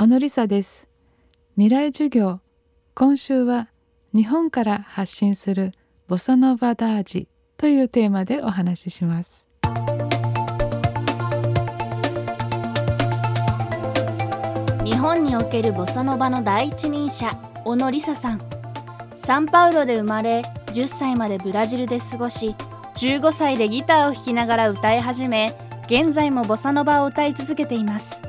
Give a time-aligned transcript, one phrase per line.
[0.00, 0.86] 小野梨沙です。
[1.56, 2.38] 未来授業。
[2.94, 3.66] 今週は
[4.14, 5.72] 日本から発信する
[6.06, 9.44] ボサノバダージというテーマでお話しします。
[14.84, 18.40] 日本におけるボサノバの第一人者小野梨沙さん。
[19.14, 22.54] サンパウロで生まれ10歳までブラジルで過ごし
[22.94, 28.22] 15歳でギターを弾きながら歌い始め現在もボサノバを歌い続けています。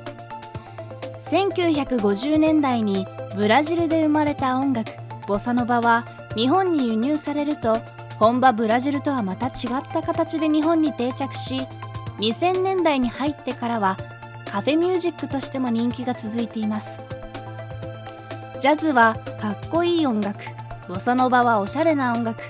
[1.20, 3.05] 1950年代に
[3.36, 4.91] ブラジルで生まれた音楽。
[5.28, 6.05] ボサノバは
[6.36, 7.79] 日本に輸入されると
[8.18, 11.68] 本場ブラジルとはまた違った形で日本に定着し
[12.18, 13.97] 2000年代に入ってからは
[14.45, 17.01] カフェミュージックとしても人気が続いています。
[18.59, 20.43] ジャズはかっこいい音楽。
[20.87, 22.42] ボサノバはおしゃれな音楽。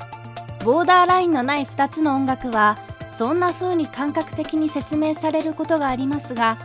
[0.64, 2.78] ボーダーラインのない2つの音楽は
[3.12, 6.58] そんな風に感覚的に説明されることがありますが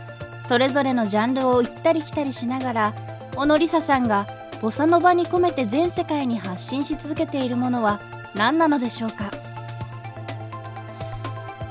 [0.47, 2.93] それぞれのジャンルを行ったり来たりしながら
[3.35, 4.27] 小野梨沙さんが
[4.61, 7.99] ボサノバに込めて全世界に発信し続けているものは
[8.35, 9.31] 何なのでしょうか？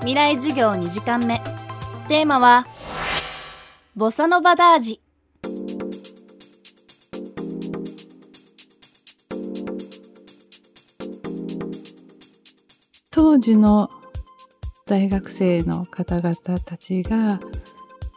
[0.00, 1.40] 未来授業2時間目。
[2.08, 2.66] テーマは
[3.96, 5.00] ボサノバダージ。
[13.10, 13.88] 当時の
[14.86, 17.40] 大学生の方々たちが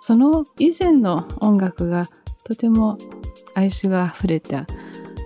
[0.07, 2.07] その以前の音楽が
[2.45, 2.97] とても
[3.55, 4.65] 哀愁があふれた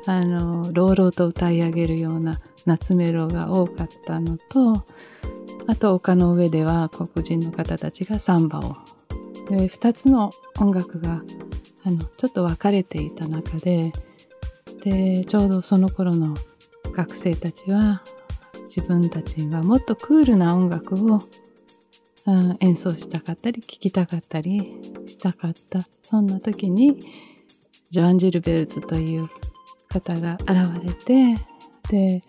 [0.08, 4.74] あの朗々と歌い上げるような夏メロが多かったのと
[5.68, 8.76] あと丘の上では黒人の方たちがサンバを。
[9.52, 11.22] で2つの音楽が
[11.84, 13.92] あのちょっと分かれていた中で
[14.84, 16.36] でちょうどその頃の
[16.96, 18.02] 学生たちは
[18.76, 21.20] 自分たちがもっとクールな音楽を
[22.60, 24.60] 演奏したかったり聴きたかったり
[25.06, 25.82] したかった。
[26.02, 27.00] そんな時に
[27.90, 29.28] ジョアン・ジルベルトという
[29.90, 31.36] 方が現れて
[31.90, 32.24] で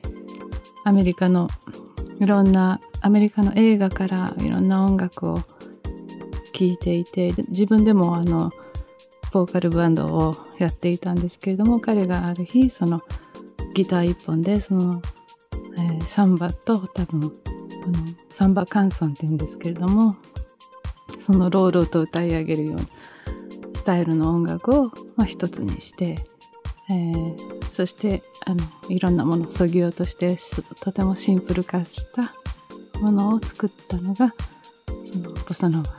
[0.85, 1.49] アメリカの
[2.21, 8.51] いろんなアメリカの映画からいろんな音楽を聴いていて自分でもあの
[9.33, 13.01] ボーカルバンドをやっていたんですけれども彼がある日その
[13.75, 15.01] ギター一本でその、
[15.79, 17.33] えー、サンバと多分
[17.83, 17.95] あの
[18.29, 20.17] サンバカンソンって言うんですけれども
[21.19, 22.83] その朗々と歌い上げるような
[23.75, 24.85] スタイルの音楽を、
[25.17, 26.17] まあ、一つにして、
[26.91, 30.37] えー、そしてあのいろんなものをそぎ落として
[30.81, 32.33] とてもシンプル化した
[33.01, 34.33] ものを作ったのが
[35.13, 35.97] そのボサノバの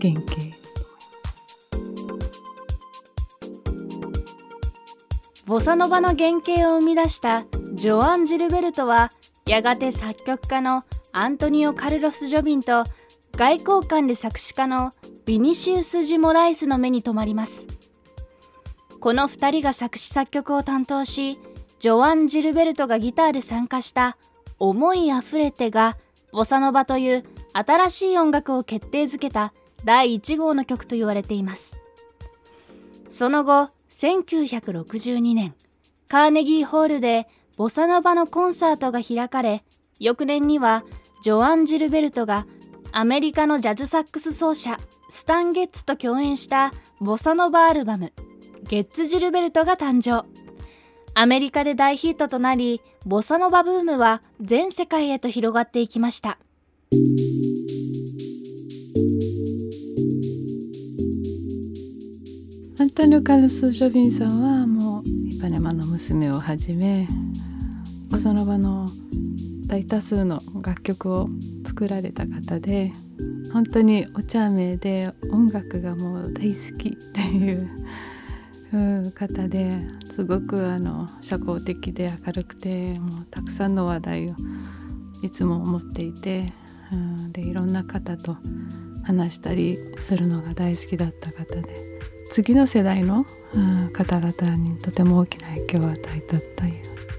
[0.00, 0.60] 原型。
[5.46, 9.10] ボサノバの原型を生み出したジョアン・ジルベルトは
[9.50, 12.84] やがて作曲家のアントニオ・カルロス・ジョビンと
[13.32, 14.92] 外交官で作詞家の
[15.26, 17.66] ビニシウス・ジ・モライスの目に留まります。
[19.00, 21.36] この2人が作詞作曲を担当し
[21.80, 24.16] ジョアン・ジルベルトがギターで参加した
[24.60, 25.96] 「思いあふれて」が
[26.30, 29.52] ボサノバという新しい音楽を決定づけた
[29.84, 31.82] 第1号の曲と言われています。
[33.08, 35.56] その後1962年
[36.06, 37.26] カーネギーホールで
[37.60, 39.62] ボサノバのコンサートが開かれ
[39.98, 40.82] 翌年には
[41.22, 42.46] ジョアン・ジルベルトが
[42.90, 44.78] アメリカのジャズサックス奏者
[45.10, 46.72] スタン・ゲッツと共演した
[47.02, 48.14] ボサノバアルバム
[48.64, 50.26] 「ゲッツ・ジルベルト」が誕生。
[51.12, 56.38] アメリカで大ヒットとなりボサノバブームは全世界へと広がっていきました。
[62.80, 67.06] アントニオ・カルス・ジョビンさんはもうイパネマの娘をはじめ
[68.10, 68.86] ボサノバの
[69.68, 71.28] 大多数の楽曲を
[71.64, 72.90] 作られた方で
[73.52, 84.34] 本当にお茶目で音楽がもう大好きっていう方ですごくあの社交的で明るくてもうたくさんの話題を
[85.22, 86.52] いつも持っていて、
[86.92, 88.36] うん、でいろんな方と
[89.04, 91.74] 話したりするのが大好きだった方で
[92.26, 97.09] 次の世代の、うん、方々にとても大きな影響を与えたという。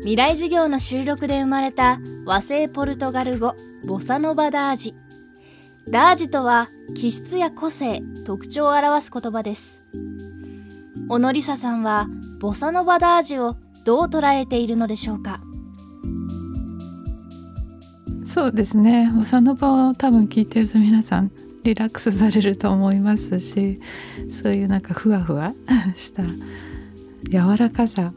[0.00, 3.54] 未来授業の収録で生まれた和製ポルトガル語
[3.86, 4.94] ボサノバダージ。
[5.92, 9.92] ダージとは気質や個性特徴を表す言葉です。
[11.08, 12.06] 小野梨沙さんは
[12.40, 13.54] ボサノバダージを
[13.84, 15.38] どう捉えているのでしょうか？
[18.26, 19.10] そうですね。
[19.14, 21.30] ボサノバを多分聞いてると皆さん
[21.62, 23.78] リラックスされると思いますし
[24.42, 25.52] そういうなんかふわふわ
[25.94, 26.22] した
[27.30, 28.12] 柔らかさ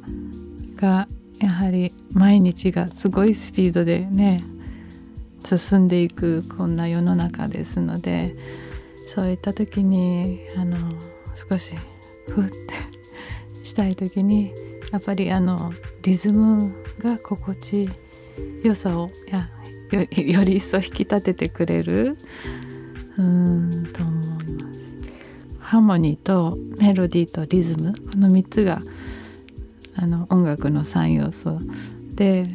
[0.77, 1.07] が
[1.43, 4.39] やはり毎日がすごいスピードでね
[5.43, 8.33] 進んでいくこんな世の中ですので
[9.13, 10.77] そういった時にあの
[11.35, 11.73] 少し
[12.27, 12.53] ふって
[13.65, 14.53] したい時に
[14.93, 15.73] やっぱりあの
[16.03, 16.59] リズム
[16.99, 17.89] が心地
[18.63, 19.49] 良さをや
[19.91, 22.15] よより一層引き立ててくれる
[23.17, 24.83] うんと思います。
[25.59, 28.79] ハーモニーとメロディーとリズムこの3つが
[30.03, 31.57] あの音楽の3要素
[32.15, 32.45] で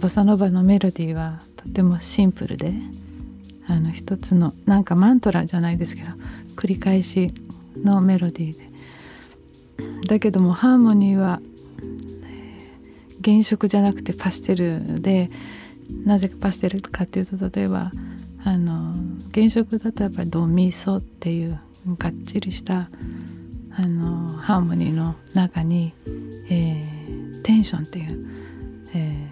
[0.00, 2.72] ボサノバのメロディーはとてもシンプルで
[3.68, 6.08] あの一つのなんかマントラじゃないですけど
[6.56, 7.34] 繰り返し
[7.84, 8.74] のメロディーで。
[10.08, 11.40] だけどもハーモニーは
[13.22, 15.28] 原色じゃなくてパステルで
[16.06, 17.90] なぜかパステルかっていうと例えば
[18.46, 18.94] あの
[19.34, 21.60] 原色だとやっぱりドミソっていう
[21.98, 22.88] がっちりした
[23.76, 25.92] あのハーモニーの中に、
[26.48, 26.93] えー、
[27.44, 28.34] テンションっていう、
[28.96, 29.30] え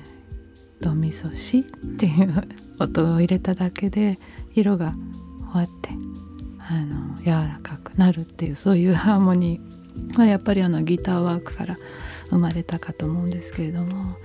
[0.81, 1.63] ー、ドミソシっ
[1.99, 2.33] ていう
[2.79, 4.13] 音を入れただけで
[4.55, 4.93] 色が
[5.51, 5.91] 終わって
[6.59, 11.75] あの柔らかくなるっていうそういうハーモニーはやっぱりあのギターワークから
[12.27, 14.17] 生まれたかと思うんですけれども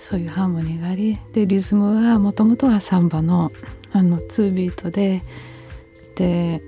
[0.00, 3.50] そういうハーモニーがありでリズムはもともとはサンバの
[3.92, 5.22] あの2ビートで
[6.16, 6.60] で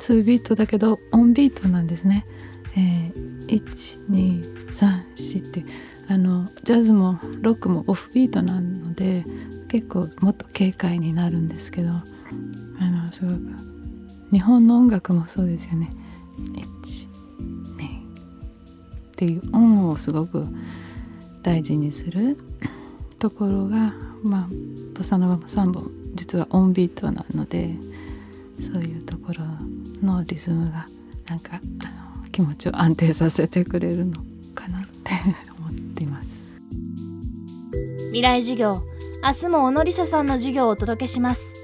[0.00, 2.26] 2ビートだけどオンビートなんですね。
[2.76, 3.62] えー、
[4.70, 5.64] 1234って
[6.08, 9.24] あのジャズもロックもオフビートなので
[9.68, 12.02] 結構もっと軽快になるんですけどあ
[12.90, 13.38] のすごく
[14.30, 15.88] 日本の音楽もそうですよね。
[19.16, 20.44] っていう音をすごく
[21.42, 22.36] 大事にする
[23.18, 24.48] ところがまあ
[24.94, 25.82] ボサノバも3本
[26.14, 27.76] 実はオンビートなので
[28.60, 30.84] そういうところのリズムが
[31.28, 34.18] なんかあの気持ちを安定させてくれるの
[34.54, 35.12] かなって
[38.16, 38.78] 未来授業。
[39.22, 41.55] 明日も小野梨沙さんの授業をお届けします。